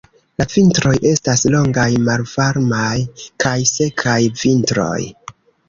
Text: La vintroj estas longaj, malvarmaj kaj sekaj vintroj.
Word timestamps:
La 0.41 0.45
vintroj 0.53 0.93
estas 1.09 1.43
longaj, 1.57 1.85
malvarmaj 2.09 2.89
kaj 3.47 3.55
sekaj 3.75 4.19
vintroj. 4.43 4.93